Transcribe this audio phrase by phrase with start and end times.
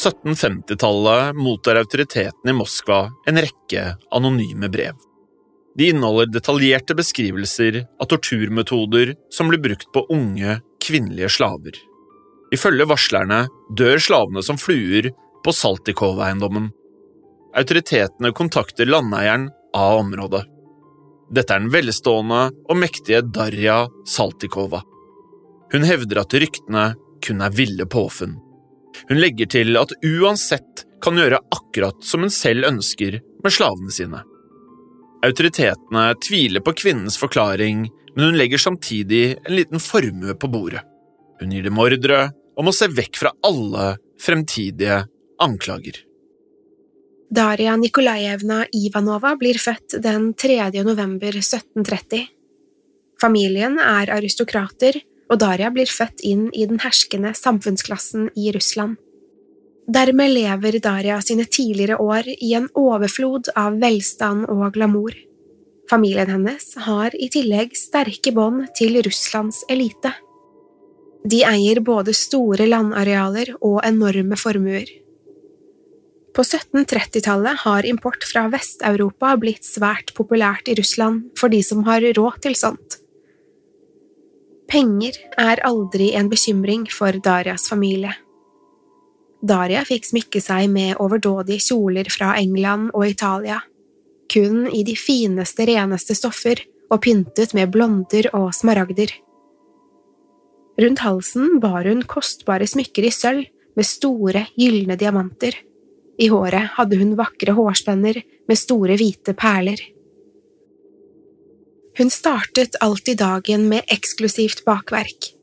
[0.00, 3.84] 1750-tallet mottar autoritetene i Moskva en rekke
[4.16, 4.96] anonyme brev.
[5.78, 11.76] De inneholder detaljerte beskrivelser av torturmetoder som blir brukt på unge, kvinnelige slaver.
[12.54, 13.44] Ifølge varslerne
[13.78, 15.12] dør slavene som fluer
[15.44, 16.72] på Saltikov-eiendommen.
[17.56, 20.42] Autoritetene kontakter landeieren av området.
[21.30, 24.82] Dette er den velstående og mektige Darja Saltikova.
[25.70, 26.86] Hun hevder at ryktene
[27.22, 28.40] kun er ville påfunn.
[29.08, 34.20] Hun legger til at uansett kan gjøre akkurat som hun selv ønsker med slavene sine.
[35.24, 40.84] Autoritetene tviler på kvinnens forklaring, men hun legger samtidig en liten formue på bordet.
[41.40, 42.28] Hun gir dem ordre
[42.60, 45.02] om å se vekk fra alle fremtidige
[45.40, 46.02] anklager.
[47.30, 50.72] Daria Nikolajevna Ivanova blir født den 3.
[50.82, 52.26] november 1730.
[53.20, 54.96] Familien er aristokrater,
[55.30, 58.98] og Daria blir født inn i den herskende samfunnsklassen i Russland.
[59.90, 65.14] Dermed lever Daria sine tidligere år i en overflod av velstand og glamour.
[65.90, 70.12] Familien hennes har i tillegg sterke bånd til Russlands elite.
[71.26, 74.86] De eier både store landarealer og enorme formuer.
[76.30, 82.06] På 1730-tallet har import fra Vest-Europa blitt svært populært i Russland for de som har
[82.16, 83.00] råd til sånt.
[84.70, 88.12] Penger er aldri en bekymring for Darias familie.
[89.42, 93.56] Daria fikk smykke seg med overdådige kjoler fra England og Italia,
[94.30, 99.10] kun i de fineste, reneste stoffer og pyntet med blonder og smaragder.
[100.80, 105.56] Rundt halsen bar hun kostbare smykker i sølv med store, gylne diamanter.
[106.20, 109.82] I håret hadde hun vakre hårspenner med store, hvite perler.
[112.00, 115.34] Hun startet alltid dagen med eksklusivt bakverk.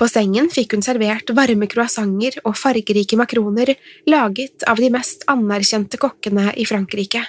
[0.00, 3.74] På sengen fikk hun servert varme croissanter og fargerike makroner
[4.08, 7.20] laget av de mest anerkjente kokkene i Frankrike.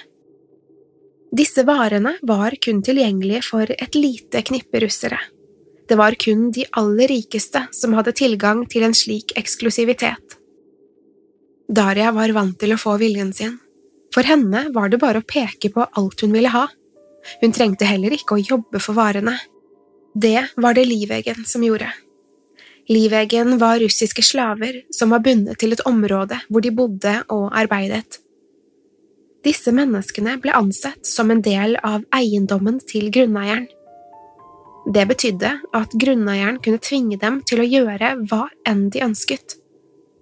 [1.36, 5.20] Disse varene var kun tilgjengelige for et lite knippe russere.
[5.88, 10.40] Det var kun de aller rikeste som hadde tilgang til en slik eksklusivitet.
[11.68, 13.58] Daria var vant til å få viljen sin.
[14.16, 16.70] For henne var det bare å peke på alt hun ville ha.
[17.40, 19.36] Hun trengte heller ikke å jobbe for varene.
[20.14, 21.90] Det var det Livegen som gjorde.
[22.88, 28.22] Livegen var russiske slaver som var bundet til et område hvor de bodde og arbeidet.
[29.44, 33.68] Disse menneskene ble ansett som en del av eiendommen til grunneieren.
[34.88, 39.58] Det betydde at grunneieren kunne tvinge dem til å gjøre hva enn de ønsket.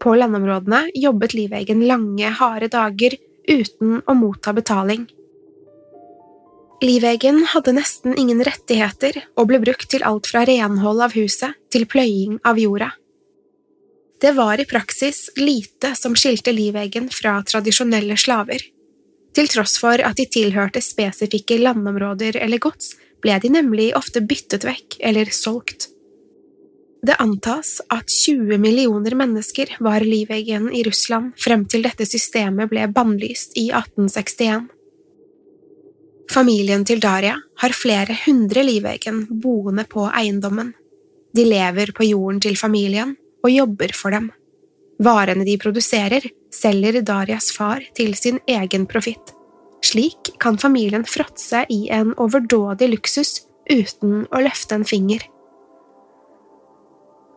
[0.02, 3.14] På landområdene jobbet livegen lange, harde dager
[3.46, 5.06] uten å motta betaling.
[6.82, 11.86] Livegen hadde nesten ingen rettigheter og ble brukt til alt fra renhold av huset til
[11.88, 12.90] pløying av jorda.
[14.20, 18.60] Det var i praksis lite som skilte livegen fra tradisjonelle slaver.
[19.36, 22.94] Til tross for at de tilhørte spesifikke landområder eller gods,
[23.24, 25.90] ble de nemlig ofte byttet vekk eller solgt.
[27.06, 32.88] Det antas at 20 millioner mennesker var livegen i Russland frem til dette systemet ble
[32.92, 34.72] bannlyst i 1861.
[36.32, 40.72] Familien til Daria har flere hundre livegen boende på eiendommen.
[41.36, 43.14] De lever på jorden til familien
[43.44, 44.30] og jobber for dem.
[45.02, 49.32] Varene de produserer, selger Darias far til sin egen profitt.
[49.84, 55.22] Slik kan familien fråtse i en overdådig luksus uten å løfte en finger.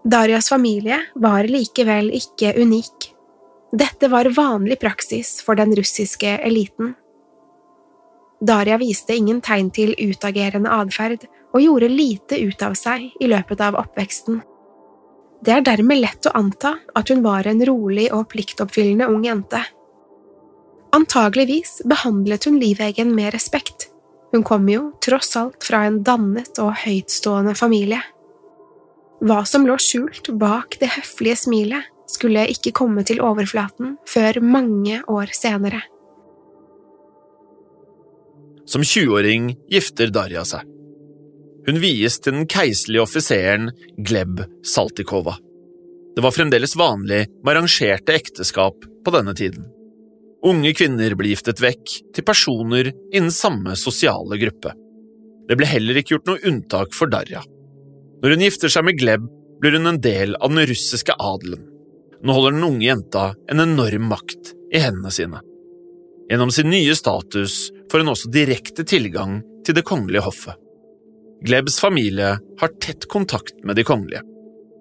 [0.09, 3.11] Darias familie var likevel ikke unik.
[3.75, 6.95] Dette var vanlig praksis for den russiske eliten.
[8.39, 13.61] Daria viste ingen tegn til utagerende atferd og gjorde lite ut av seg i løpet
[13.65, 14.39] av oppveksten.
[15.43, 19.61] Det er dermed lett å anta at hun var en rolig og pliktoppfyllende ung jente.
[20.95, 23.89] Antageligvis behandlet hun livegen med respekt,
[24.31, 28.01] hun kom jo tross alt fra en dannet og høytstående familie.
[29.19, 35.01] Hva som lå skjult bak det høflige smilet, skulle ikke komme til overflaten før mange
[35.13, 35.83] år senere.
[38.69, 40.61] Som 20-åring gifter Darja seg.
[41.65, 45.33] Hun vies til den keiserlige offiseren Gleb Saltikova.
[46.13, 49.65] Det var fremdeles vanlig med arrangerte ekteskap på denne tiden.
[50.45, 54.75] Unge kvinner ble giftet vekk til personer innen samme sosiale gruppe.
[55.49, 57.41] Det ble heller ikke gjort noe unntak for Darja.
[58.21, 59.25] Når hun gifter seg med Gleb,
[59.59, 61.65] blir hun en del av den russiske adelen.
[62.21, 65.41] Nå holder den unge jenta en enorm makt i hendene sine.
[66.29, 70.57] Gjennom sin nye status får hun også direkte tilgang til det kongelige hoffet.
[71.45, 74.21] Glebs familie har tett kontakt med de kongelige.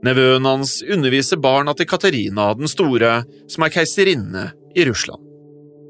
[0.05, 4.45] Nevøen hans underviser barna til Katarina den store, som er keiserinne
[4.77, 5.25] i Russland.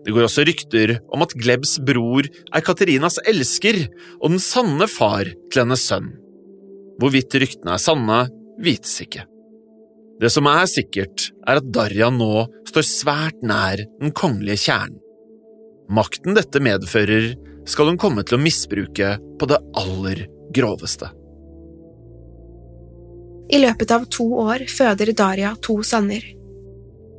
[0.06, 3.82] Det går også rykter om at Glebs bror er Katarinas elsker
[4.20, 6.12] og den sanne far til hennes sønn.
[7.02, 8.20] Hvorvidt ryktene er sanne,
[8.62, 9.26] vites ikke.
[10.18, 15.02] Det som er sikkert, er at Darja nå står svært nær den kongelige kjernen.
[15.88, 17.32] Makten dette medfører,
[17.68, 21.08] skal hun komme til å misbruke på det aller groveste.
[23.48, 26.24] I løpet av to år føder Daria to sønner.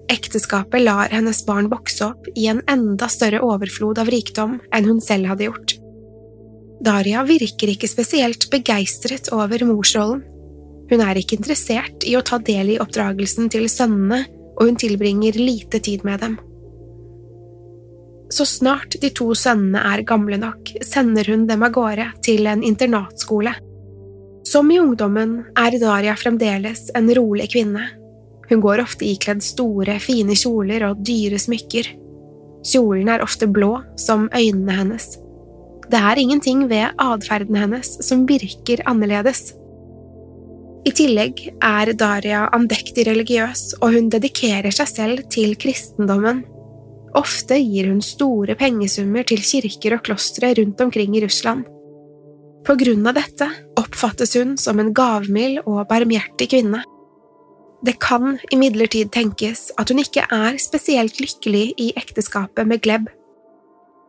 [0.09, 5.01] Ekteskapet lar hennes barn vokse opp i en enda større overflod av rikdom enn hun
[5.01, 5.75] selv hadde gjort.
[6.85, 10.21] Daria virker ikke spesielt begeistret over morsrollen.
[10.89, 14.23] Hun er ikke interessert i å ta del i oppdragelsen til sønnene,
[14.57, 16.37] og hun tilbringer lite tid med dem.
[18.29, 22.61] Så snart de to sønnene er gamle nok, sender hun dem av gårde til en
[22.65, 23.55] internatskole.
[24.45, 27.87] Som i ungdommen er Daria fremdeles en rolig kvinne.
[28.49, 31.89] Hun går ofte ikledd store, fine kjoler og dyre smykker.
[32.65, 35.11] Kjolen er ofte blå, som øynene hennes.
[35.89, 39.53] Det er ingenting ved atferden hennes som virker annerledes.
[40.85, 46.45] I tillegg er Daria andektig religiøs, og hun dedikerer seg selv til kristendommen.
[47.17, 51.65] Ofte gir hun store pengesummer til kirker og klostre rundt omkring i Russland.
[52.65, 53.47] På grunn av dette
[53.79, 56.83] oppfattes hun som en gavmild og barmhjertig kvinne.
[57.85, 63.07] Det kan imidlertid tenkes at hun ikke er spesielt lykkelig i ekteskapet med Gleb.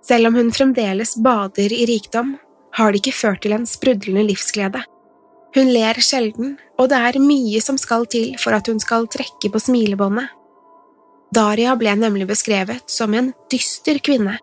[0.04, 2.34] Selv om hun fremdeles bader i rikdom,
[2.74, 4.82] har det ikke ført til en sprudlende livsglede.
[5.54, 9.50] Hun ler sjelden, og det er mye som skal til for at hun skal trekke
[9.50, 10.30] på smilebåndet.
[11.30, 14.38] Daria ble nemlig beskrevet som en dyster kvinne.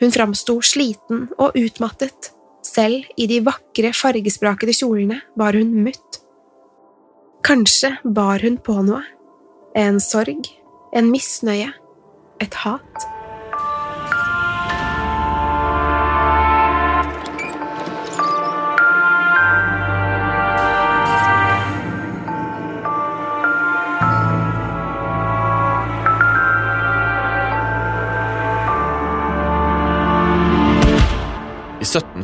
[0.00, 2.32] Hun framsto sliten og utmattet.
[2.66, 6.20] Selv i de vakre, fargesprakede kjolene var hun mutt.
[7.46, 9.04] Kanskje bar hun på noe.
[9.76, 10.48] En sorg,
[10.96, 11.70] en misnøye,
[12.42, 13.06] et hat.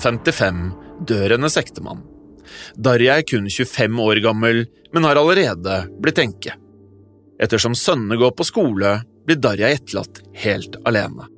[0.02, 2.00] I 1755 dør hennes ektemann.
[2.74, 6.56] Darja er kun 25 år gammel, men har allerede blitt enke.
[7.38, 11.28] Ettersom sønnene går på skole, blir Darja etterlatt helt alene.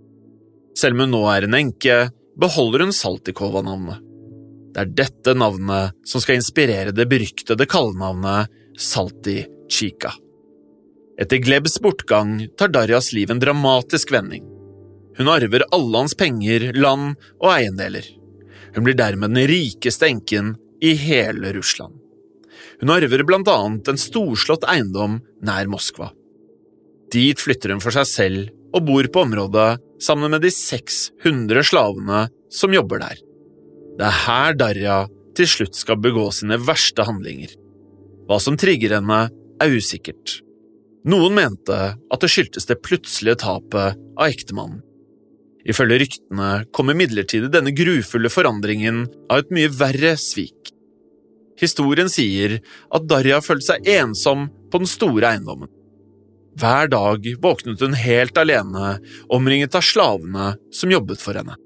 [0.79, 1.99] Selv om hun nå er en enke,
[2.41, 4.01] beholder hun Saltikova-navnet.
[4.73, 8.49] Det er dette navnet som skal inspirere det beryktede kallenavnet
[8.81, 10.17] Salti Chica.
[11.21, 14.49] Etter Glebs bortgang tar Darjas liv en dramatisk vending.
[15.21, 18.09] Hun arver alle hans penger, land og eiendeler.
[18.75, 21.95] Hun blir dermed den rikeste enken i hele Russland.
[22.81, 26.11] Hun arver blant annet en storslått eiendom nær Moskva.
[27.15, 32.25] Dit flytter hun for seg selv og bor på området sammen med de 600 slavene
[32.53, 33.21] som jobber der.
[33.95, 34.97] Det er her Darja
[35.39, 37.53] til slutt skal begå sine verste handlinger.
[38.27, 39.29] Hva som trigger henne,
[39.63, 40.41] er usikkert.
[41.07, 44.81] Noen mente at det skyldtes det plutselige tapet av ektemannen.
[45.65, 50.75] Ifølge ryktene kom imidlertid denne grufulle forandringen av et mye verre svik.
[51.61, 52.59] Historien sier
[52.93, 55.71] at Darja følte seg ensom på den store eiendommen.
[56.61, 58.99] Hver dag våknet hun helt alene,
[59.33, 61.57] omringet av slavene som jobbet for henne.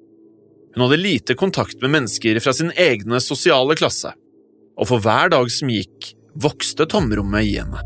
[0.75, 4.15] Hun hadde lite kontakt med mennesker fra sin egne sosiale klasse,
[4.79, 7.83] og for hver dag som gikk, vokste tomrommet i henne.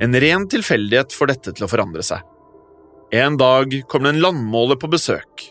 [0.00, 2.22] En ren tilfeldighet får dette til å forandre seg.
[3.12, 5.46] En dag kommer det en landmåler på besøk.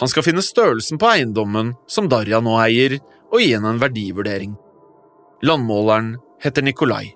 [0.00, 2.96] Han skal finne størrelsen på eiendommen som Darja nå eier,
[3.32, 4.54] og gi henne en verdivurdering.
[5.44, 7.12] Landmåleren heter Nikolai.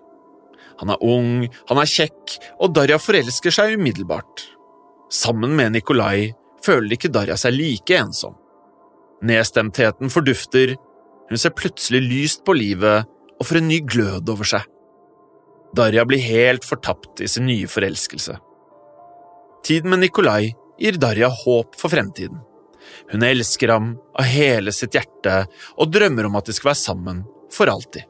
[0.82, 4.44] Han er ung, han er kjekk, og Darja forelsker seg umiddelbart.
[5.12, 6.34] Sammen med Nikolai
[6.64, 8.36] føler ikke Darja seg like ensom.
[9.24, 10.74] Nedstemtheten fordufter,
[11.30, 13.08] hun ser plutselig lyst på livet
[13.40, 14.66] og får en ny glød over seg.
[15.76, 18.36] Darja blir helt fortapt i sin nye forelskelse.
[19.66, 22.38] Tiden med Nikolai gir Darja håp for fremtiden.
[23.10, 25.40] Hun elsker ham av hele sitt hjerte
[25.74, 28.04] og drømmer om at de skal være sammen for alltid.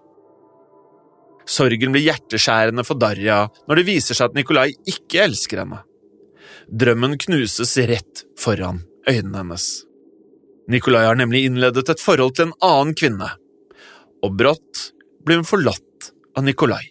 [1.48, 5.80] Sorgen blir hjerteskjærende for Darja når det viser seg at Nikolai ikke elsker henne.
[6.68, 9.66] Drømmen knuses rett foran øynene hennes.
[10.68, 13.30] Nikolai har nemlig innledet et forhold til en annen kvinne,
[14.20, 14.90] og brått
[15.24, 16.82] blir hun forlatt av Nikolai.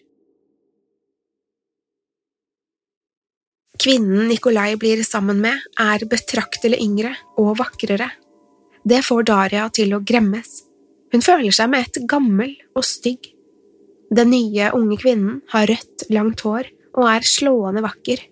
[3.85, 8.07] Kvinnen Nikolai blir sammen med, er betraktelig yngre og vakrere.
[8.81, 10.63] Det får Daria til å gremmes.
[11.13, 13.29] Hun føler seg med ett gammel og stygg.
[14.09, 18.23] Den nye, unge kvinnen har rødt, langt hår og er slående vakker.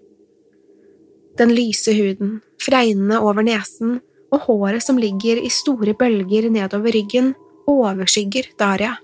[1.38, 4.00] Den lyse huden, fregnene over nesen
[4.34, 7.36] og håret som ligger i store bølger nedover ryggen,
[7.70, 8.96] overskygger Daria.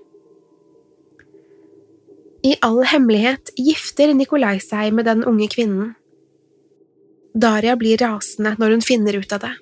[2.42, 5.94] I all hemmelighet gifter Nikolai seg med den unge kvinnen.
[7.34, 9.52] Daria blir rasende når hun finner ut av det.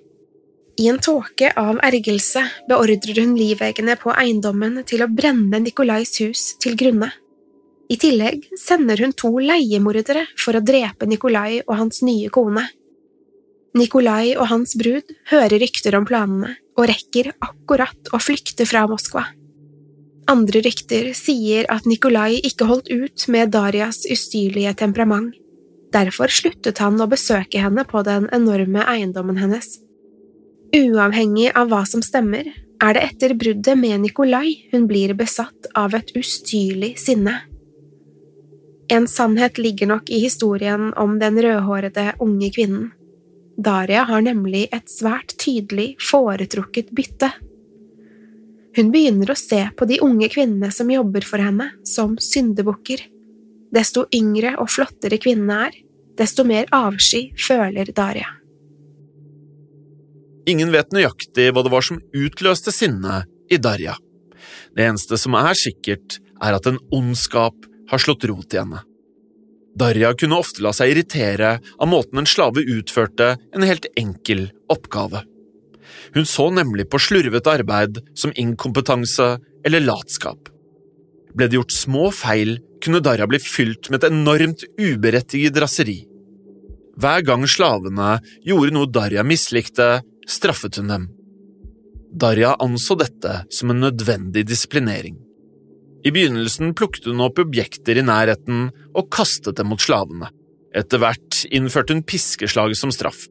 [0.78, 6.52] I en tåke av ergelse beordrer hun liveggene på eiendommen til å brenne Nikolais hus
[6.62, 7.10] til grunne.
[7.90, 12.62] I tillegg sender hun to leiemordere for å drepe Nikolai og hans nye kone.
[13.78, 19.25] Nikolai og hans brud hører rykter om planene og rekker akkurat å flykte fra Moskva.
[20.28, 25.34] Andre rykter sier at Nikolai ikke holdt ut med Darias ustyrlige temperament.
[25.95, 29.78] Derfor sluttet han å besøke henne på den enorme eiendommen hennes.
[30.76, 35.97] Uavhengig av hva som stemmer, er det etter bruddet med Nikolai hun blir besatt av
[35.97, 37.35] et ustyrlig sinne.
[38.88, 42.92] En sannhet ligger nok i historien om den rødhårede unge kvinnen.
[43.59, 47.33] Daria har nemlig et svært tydelig foretrukket bytte.
[48.78, 53.02] Hun begynner å se på de unge kvinnene som jobber for henne, som syndebukker.
[53.75, 55.75] Desto yngre og flottere kvinnen er,
[56.18, 58.30] desto mer avsky føler Daria.
[60.48, 63.98] Ingen vet nøyaktig hva det var som utløste sinnet i Darja.
[64.76, 68.80] Det eneste som er sikkert, er at en ondskap har slått rot i henne.
[69.78, 75.22] Darja kunne ofte la seg irritere av måten en slave utførte en helt enkel oppgave.
[76.16, 80.48] Hun så nemlig på slurvete arbeid som inkompetanse eller latskap.
[81.35, 86.00] Ble det gjort små feil, kunne Darra bli fylt med et enormt uberettiget raseri.
[86.99, 88.16] Hver gang slavene
[88.47, 91.06] gjorde noe Darja mislikte, straffet hun dem.
[92.11, 95.18] Darja anså dette som en nødvendig disiplinering.
[96.06, 100.30] I begynnelsen plukket hun opp objekter i nærheten og kastet dem mot slavene.
[100.75, 103.26] Etter hvert innførte hun piskeslaget som straff.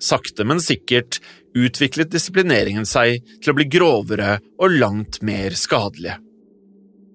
[0.00, 1.18] Sakte, men sikkert
[1.56, 6.18] utviklet disiplineringen seg til å bli grovere og langt mer skadelige.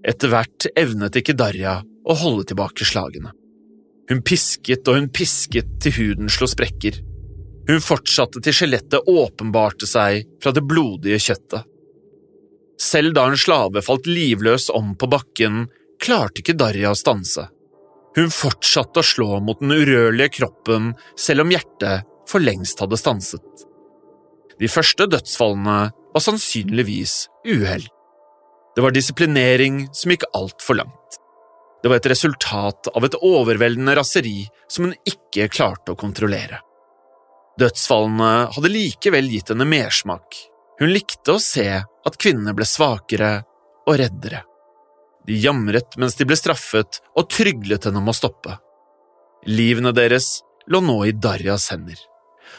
[0.05, 3.31] Etter hvert evnet ikke Darja å holde tilbake slagene.
[4.09, 7.00] Hun pisket og hun pisket til huden slo sprekker.
[7.65, 11.65] Hun fortsatte til skjelettet åpenbarte seg fra det blodige kjøttet.
[12.81, 15.65] Selv da en slave falt livløs om på bakken,
[16.01, 17.47] klarte ikke Darja å stanse.
[18.15, 23.65] Hun fortsatte å slå mot den urørlige kroppen selv om hjertet for lengst hadde stanset.
[24.59, 25.79] De første dødsfallene
[26.13, 27.89] var sannsynligvis uhell.
[28.75, 31.20] Det var disiplinering som gikk altfor langt.
[31.84, 36.60] Det var et resultat av et overveldende raseri som hun ikke klarte å kontrollere.
[37.60, 40.36] Dødsfallene hadde likevel gitt henne mersmak.
[40.79, 43.38] Hun likte å se at kvinnene ble svakere
[43.86, 44.41] og reddere.
[45.25, 48.58] De jamret mens de ble straffet, og tryglet henne om å stoppe.
[49.48, 51.98] Livene deres lå nå i Darjas hender,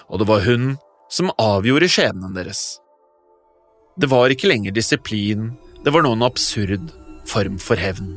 [0.09, 0.75] og det var hun
[1.13, 2.79] som avgjorde skjebnen deres.
[3.99, 5.53] Det var ikke lenger disiplin,
[5.87, 6.89] det var nå en absurd
[7.31, 8.17] form for hevn.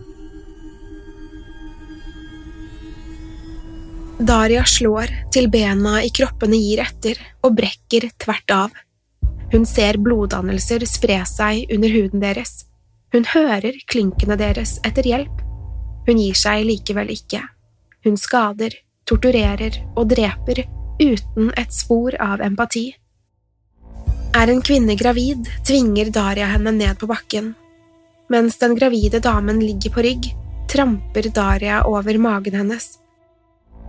[4.19, 8.73] Daria slår til bena i kroppene gir etter og brekker tvert av.
[9.53, 12.65] Hun ser bloddannelser spre seg under huden deres.
[13.13, 15.45] Hun hører klinkene deres etter hjelp.
[16.09, 17.43] Hun gir seg likevel ikke.
[18.01, 18.73] Hun skader,
[19.05, 20.65] torturerer og dreper
[20.99, 22.88] uten et spor av empati.
[24.33, 27.53] Er en kvinne gravid, tvinger Daria henne ned på bakken.
[28.29, 30.31] Mens den gravide damen ligger på rygg,
[30.69, 33.00] tramper Daria over magen hennes.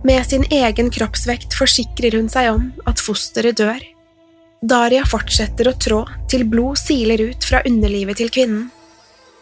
[0.03, 3.81] Med sin egen kroppsvekt forsikrer hun seg om at fosteret dør.
[4.61, 8.67] Daria fortsetter å trå til blod siler ut fra underlivet til kvinnen.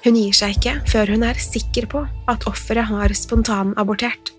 [0.03, 4.33] Hun gir seg ikke før hun er sikker på at offeret har spontanabortert.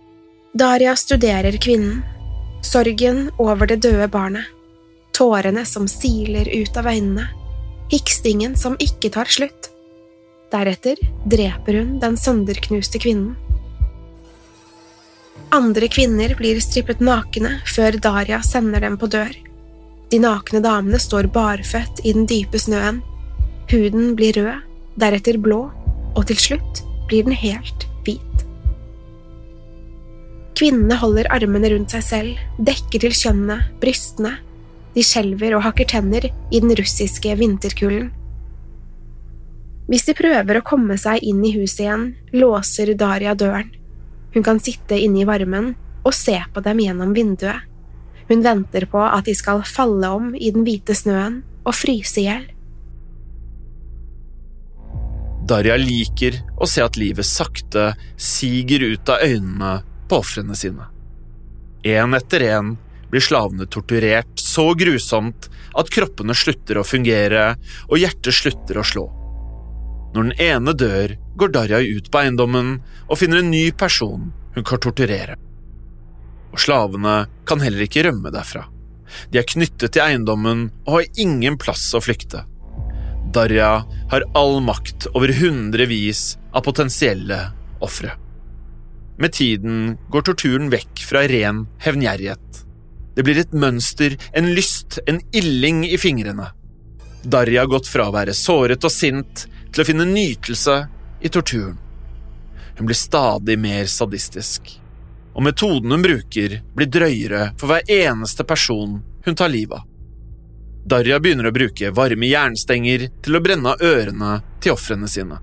[0.57, 2.01] Daria studerer kvinnen,
[2.65, 4.45] sorgen over det døde barnet,
[5.17, 7.29] tårene som siler ut av øynene,
[7.93, 9.70] hikstingen som ikke tar slutt.
[10.51, 10.99] Deretter
[11.31, 13.37] dreper hun den sønderknuste kvinnen.
[15.55, 19.33] Andre kvinner blir strippet nakne før Daria sender dem på dør.
[20.11, 23.01] De nakne damene står barføtt i den dype snøen.
[23.71, 24.63] Huden blir rød,
[24.99, 25.65] deretter blå,
[26.15, 28.47] og til slutt blir den helt hvit.
[30.59, 34.37] Kvinnene holder armene rundt seg selv, dekker til kjønnet, brystene.
[34.95, 38.11] De skjelver og hakker tenner i den russiske vinterkulden.
[39.91, 43.73] Hvis de prøver å komme seg inn i huset igjen, låser Daria døren.
[44.31, 45.73] Hun kan sitte inne i varmen
[46.07, 47.67] og se på dem gjennom vinduet.
[48.31, 52.29] Hun venter på at de skal falle om i den hvite snøen og fryse i
[52.29, 52.47] hjel.
[55.51, 59.73] Daria liker å se at livet sakte siger ut av øynene
[60.07, 60.87] på ofrene sine.
[61.83, 62.77] En etter en
[63.11, 67.57] blir slavene torturert så grusomt at kroppene slutter å fungere
[67.89, 69.09] og hjertet slutter å slå.
[70.15, 74.67] Når den ene dør, går Darja ut på eiendommen og finner en ny person hun
[74.67, 75.37] kan torturere.
[76.51, 78.65] Og slavene kan heller ikke rømme derfra.
[79.31, 82.43] De er knyttet til eiendommen og har ingen plass å flykte.
[83.31, 87.39] Darja har all makt over hundrevis av potensielle
[87.85, 88.17] ofre.
[89.21, 92.65] Med tiden går torturen vekk fra ren hevngjerrighet.
[93.15, 96.49] Det blir et mønster, en lyst, en illing i fingrene.
[97.23, 100.77] Darja har gått fra å være såret og sint til å finne nytelse
[101.21, 101.79] i torturen.
[102.79, 104.71] Hun blir stadig mer sadistisk,
[105.35, 109.87] og metoden hun bruker, blir drøyere for hver eneste person hun tar livet av.
[110.91, 114.31] Darja begynner å bruke varme jernstenger til å brenne av ørene
[114.65, 115.37] til ofrene sine.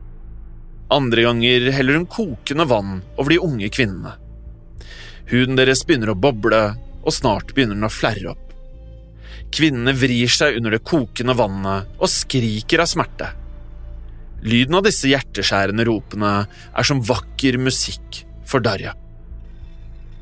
[0.90, 4.16] Andre ganger heller hun kokende vann over de unge kvinnene.
[5.30, 6.62] Huden deres begynner å boble,
[7.04, 8.44] og snart begynner den å flerre opp.
[9.54, 13.30] Kvinnene vrir seg under det kokende vannet og skriker av smerte.
[14.45, 18.93] Lyden av disse hjerteskjærende ropene er som vakker musikk for Darja.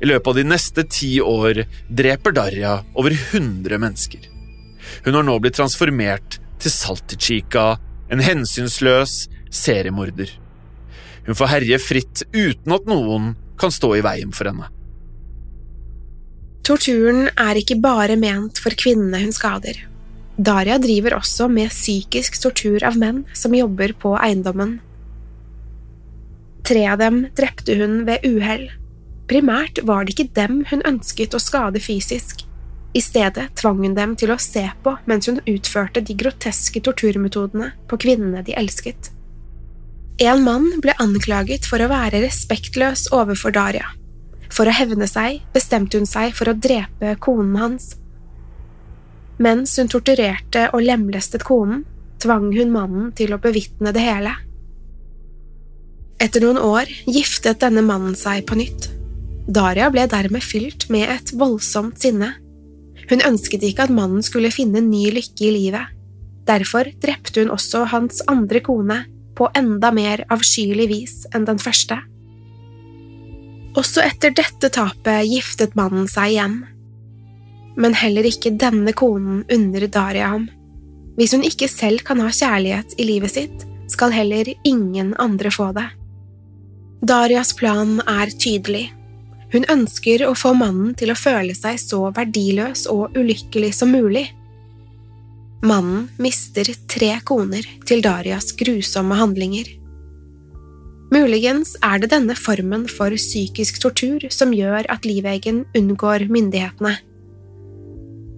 [0.00, 4.24] I løpet av de neste ti år dreper Darja over 100 mennesker.
[5.04, 7.76] Hun har nå blitt transformert til Saltichika,
[8.12, 10.30] en hensynsløs seriemorder.
[11.26, 14.68] Hun får herje fritt uten at noen kan stå i veien for henne.
[16.66, 19.78] Torturen er ikke bare ment for kvinnene hun skader.
[20.36, 24.78] Daria driver også med psykisk tortur av menn som jobber på eiendommen.
[26.66, 28.66] Tre av dem drepte hun ved uhell.
[29.30, 32.44] Primært var det ikke dem hun ønsket å skade fysisk.
[32.96, 37.72] I stedet tvang hun dem til å se på mens hun utførte de groteske torturmetodene
[37.88, 39.10] på kvinnene de elsket.
[40.22, 43.90] En mann ble anklaget for å være respektløs overfor Daria.
[44.48, 47.94] For å hevne seg bestemte hun seg for å drepe konen hans.
[49.42, 51.84] Mens hun torturerte og lemlestet konen,
[52.22, 54.32] tvang hun mannen til å bevitne det hele.
[56.22, 58.88] Etter noen år giftet denne mannen seg på nytt.
[59.46, 62.32] Daria ble dermed fylt med et voldsomt sinne
[63.10, 65.92] hun ønsket ikke at mannen skulle finne ny lykke i livet.
[66.46, 69.02] Derfor drepte hun også hans andre kone
[69.38, 71.98] på enda mer avskyelig vis enn den første.
[73.76, 76.56] Også etter dette tapet giftet mannen seg igjen.
[77.76, 80.48] Men heller ikke denne konen unner Daria ham.
[81.16, 85.70] Hvis hun ikke selv kan ha kjærlighet i livet sitt, skal heller ingen andre få
[85.76, 85.86] det.
[87.06, 88.88] Darias plan er tydelig.
[89.52, 94.26] Hun ønsker å få mannen til å føle seg så verdiløs og ulykkelig som mulig.
[95.66, 99.68] Mannen mister tre koner til Darias grusomme handlinger.
[101.14, 106.96] Muligens er det denne formen for psykisk tortur som gjør at Livegen unngår myndighetene.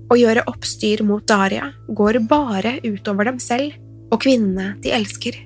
[0.09, 3.77] Å gjøre oppstyr mot Daria går bare utover dem selv
[4.09, 5.37] og kvinnene de elsker.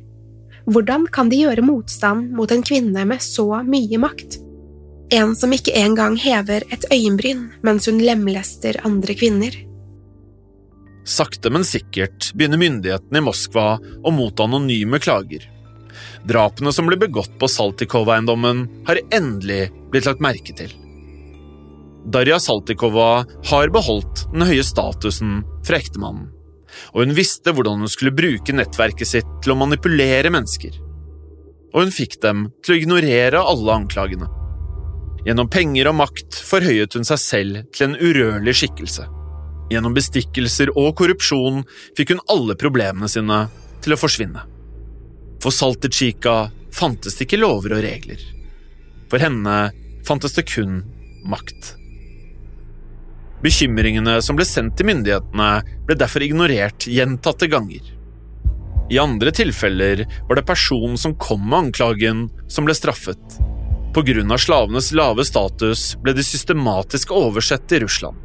[0.71, 4.39] Hvordan kan de gjøre motstand mot en kvinne med så mye makt?
[5.13, 9.57] En som ikke engang hever et øyenbryn mens hun lemlester andre kvinner.
[11.03, 15.49] Sakte, men sikkert begynner myndighetene i Moskva å motta anonyme klager.
[16.23, 20.71] Drapene som ble begått på Saltikov-eiendommen, har endelig blitt lagt merke til.
[22.05, 26.31] Darja Saltikova har beholdt den høye statusen fra ektemannen,
[26.93, 30.75] og hun visste hvordan hun skulle bruke nettverket sitt til å manipulere mennesker.
[31.73, 34.29] Og hun fikk dem til å ignorere alle anklagene.
[35.23, 39.07] Gjennom penger og makt forhøyet hun seg selv til en urørlig skikkelse.
[39.73, 41.63] Gjennom bestikkelser og korrupsjon
[41.97, 43.45] fikk hun alle problemene sine
[43.85, 44.43] til å forsvinne.
[45.43, 48.19] For Saltichika fantes det ikke lover og regler.
[49.11, 49.71] For henne
[50.07, 50.83] fantes det kun
[51.29, 51.77] makt.
[53.43, 55.51] Bekymringene som ble sendt til myndighetene,
[55.87, 57.83] ble derfor ignorert gjentatte ganger.
[58.93, 63.39] I andre tilfeller var det personen som kom med anklagen, som ble straffet.
[63.95, 68.17] På grunn av slavenes lave status ble de systematisk oversett i Russland.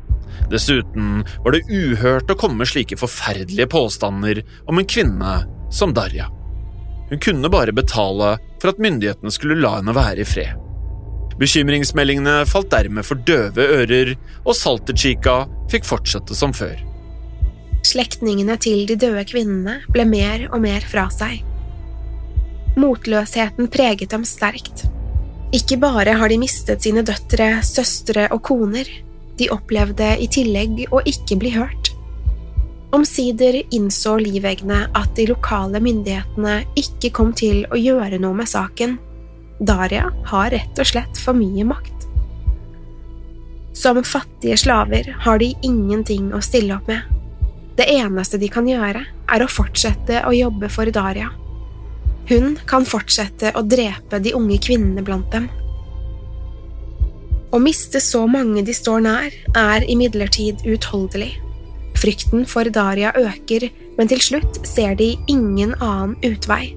[0.52, 5.34] Dessuten var det uhørt å komme med slike forferdelige påstander om en kvinne
[5.74, 6.30] som Darja.
[7.10, 10.67] Hun kunne bare betale for at myndighetene skulle la henne være i fred.
[11.38, 16.80] Bekymringsmeldingene falt dermed for døve ører, og Salterchika fikk fortsette som før.
[17.86, 21.44] Slektningene til de døde kvinnene ble mer og mer fra seg.
[22.78, 24.86] Motløsheten preget dem sterkt.
[25.56, 28.90] Ikke bare har de mistet sine døtre, søstre og koner,
[29.38, 31.94] de opplevde i tillegg å ikke bli hørt.
[32.98, 38.98] Omsider innså liveggene at de lokale myndighetene ikke kom til å gjøre noe med saken,
[39.60, 42.08] Daria har rett og slett for mye makt.
[43.78, 47.02] Som fattige slaver har de ingenting å stille opp med.
[47.78, 51.30] Det eneste de kan gjøre, er å fortsette å jobbe for Daria.
[52.28, 55.46] Hun kan fortsette å drepe de unge kvinnene blant dem.
[57.54, 61.38] Å miste så mange de står nær, er imidlertid uutholdelig.
[61.98, 66.74] Frykten for Daria øker, men til slutt ser de ingen annen utvei.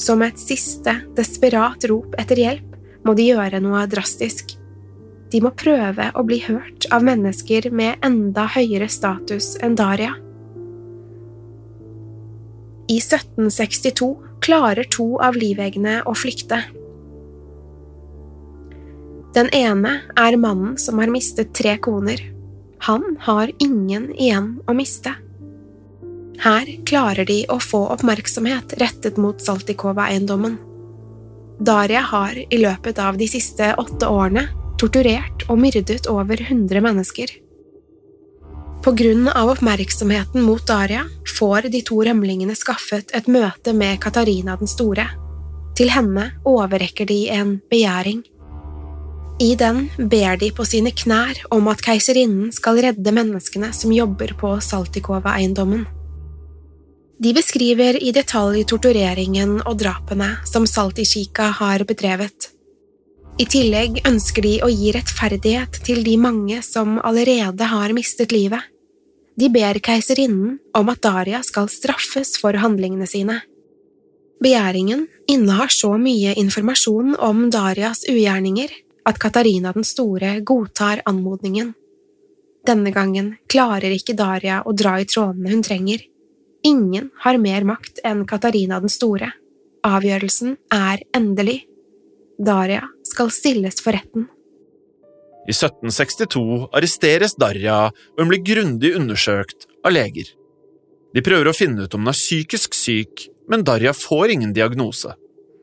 [0.00, 4.54] Som et siste, desperat rop etter hjelp må de gjøre noe drastisk.
[5.30, 10.16] De må prøve å bli hørt av mennesker med enda høyere status enn Daria.
[12.90, 14.08] I 1762
[14.42, 16.64] klarer to av liveggene å flykte.
[19.36, 22.24] Den ene er mannen som har mistet tre koner.
[22.88, 25.12] Han har ingen igjen å miste.
[26.40, 30.56] Her klarer de å få oppmerksomhet rettet mot Saltikova-eiendommen.
[31.60, 34.46] Daria har i løpet av de siste åtte årene
[34.80, 37.34] torturert og myrdet over 100 mennesker.
[38.80, 41.04] På grunn av oppmerksomheten mot Daria
[41.38, 45.04] får de to rømlingene skaffet et møte med Katarina den store.
[45.76, 48.24] Til henne overrekker de en begjæring.
[49.40, 54.32] I den ber de på sine knær om at keiserinnen skal redde menneskene som jobber
[54.40, 55.84] på Saltikova-eiendommen.
[57.20, 62.46] De beskriver i detalj tortureringen og drapene som Saltisjika har bedrevet.
[63.36, 68.64] I tillegg ønsker de å gi rettferdighet til de mange som allerede har mistet livet.
[69.36, 73.36] De ber keiserinnen om at Daria skal straffes for handlingene sine.
[74.40, 78.72] Begjæringen innehar så mye informasjon om Darias ugjerninger
[79.04, 81.74] at Katarina den store godtar anmodningen.
[82.64, 86.00] Denne gangen klarer ikke Daria å dra i trådene hun trenger.
[86.66, 89.30] Ingen har mer makt enn Katarina den store.
[89.86, 91.62] Avgjørelsen er endelig.
[92.40, 94.26] Daria skal stilles for retten.
[95.48, 100.28] I 1762 arresteres Darja, og hun blir grundig undersøkt av leger.
[101.16, 105.16] De prøver å finne ut om hun er psykisk syk, men Darja får ingen diagnose.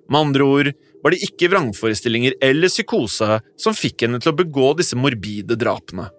[0.10, 0.72] Med andre ord
[1.04, 6.10] var det ikke vrangforestillinger eller psykose som fikk henne til å begå disse morbide drapene.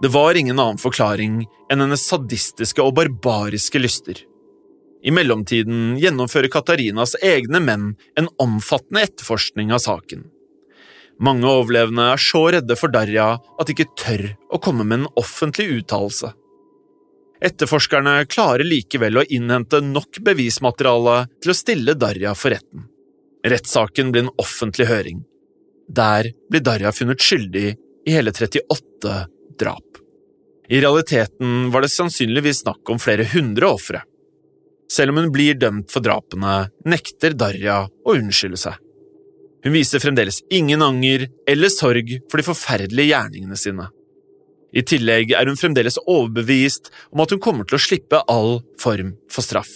[0.00, 4.16] Det var ingen annen forklaring enn hennes sadistiske og barbariske lyster.
[5.04, 7.86] I mellomtiden gjennomfører Katarinas egne menn
[8.20, 10.24] en omfattende etterforskning av saken.
[11.20, 15.10] Mange overlevende er så redde for Darja at de ikke tør å komme med en
[15.20, 16.32] offentlig uttalelse.
[17.44, 22.86] Etterforskerne klarer likevel å innhente nok bevismateriale til å stille Darja for retten.
[23.44, 25.20] Rettssaken blir en offentlig høring.
[25.88, 27.74] Der blir Darja funnet skyldig
[28.08, 29.14] i hele 38
[29.60, 30.00] drap.
[30.70, 34.04] I realiteten var det sannsynligvis snakk om flere hundre ofre.
[34.90, 38.78] Selv om hun blir dømt for drapene, nekter Darja å unnskylde seg.
[39.60, 43.90] Hun viser fremdeles ingen anger eller sorg for de forferdelige gjerningene sine.
[44.70, 49.16] I tillegg er hun fremdeles overbevist om at hun kommer til å slippe all form
[49.30, 49.70] for straff.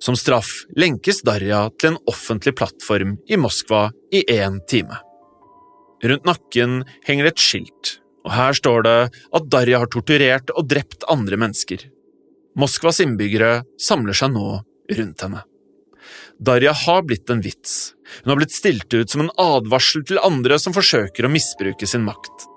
[0.00, 4.98] Som straff lenkes Darja til en offentlig plattform i Moskva i én time.
[6.04, 8.98] Rundt nakken henger et skilt, og her står det
[9.36, 11.84] at Darja har torturert og drept andre mennesker.
[12.58, 14.46] Moskvas innbyggere samler seg nå
[14.98, 15.42] rundt henne.
[16.38, 17.94] Darja har blitt en vits.
[18.22, 22.04] Hun har blitt stilt ut som en advarsel til andre som forsøker å misbruke sin
[22.06, 22.48] makt.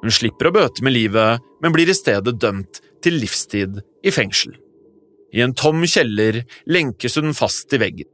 [0.00, 4.54] Hun slipper å bøte med livet, men blir i stedet dømt til livstid i fengsel.
[5.32, 8.08] I en tom kjeller lenkes hun fast i veggen.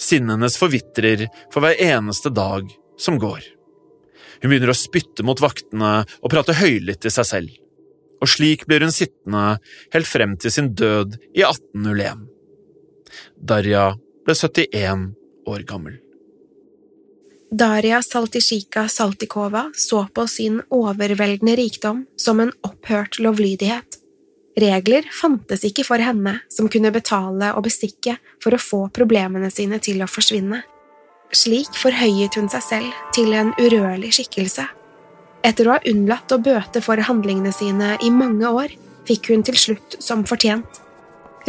[0.00, 2.70] Sinnet hennes forvitrer for hver eneste dag
[3.00, 3.42] som går.
[4.42, 7.58] Hun begynner å spytte mot vaktene og prate høylytt til seg selv.
[8.22, 9.56] Og slik blir hun sittende
[9.94, 12.26] helt frem til sin død i 1801.
[13.38, 13.92] Darja
[14.26, 15.10] ble 71
[15.50, 15.98] år gammel.
[17.52, 23.98] Daria Saltishika Saltikova så på sin overveldende rikdom som en opphørt lovlydighet.
[24.56, 29.80] Regler fantes ikke for henne som kunne betale og bestikke for å få problemene sine
[29.84, 30.62] til å forsvinne.
[31.32, 34.66] Slik forhøyet hun seg selv til en urørlig skikkelse.
[35.42, 38.74] Etter å ha unnlatt å bøte for handlingene sine i mange år,
[39.08, 40.82] fikk hun til slutt som fortjent.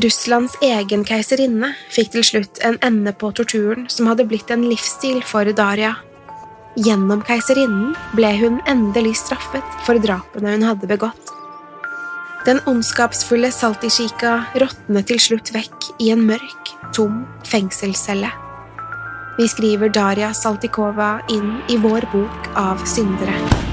[0.02, 5.19] Russlands egen keiserinne fikk til slutt en ende på torturen som hadde blitt en livsstil
[5.28, 5.93] for Daria.
[6.80, 11.30] Gjennom keiserinnen ble hun endelig straffet for drapene hun hadde begått.
[12.48, 18.32] Den ondskapsfulle Saltishika råtnet til slutt vekk i en mørk, tom fengselscelle.
[19.38, 23.72] Vi skriver Daria Saltikova inn i vår bok av syndere.